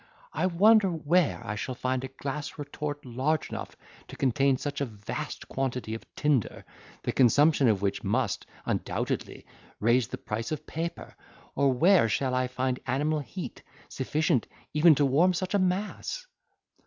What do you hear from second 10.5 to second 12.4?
of paper, or where shall